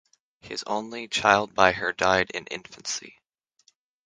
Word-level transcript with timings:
His 0.39 0.63
only 0.65 1.07
child 1.07 1.53
by 1.53 1.73
her 1.73 1.93
died 1.93 2.31
in 2.31 2.47
infancy. 2.47 3.19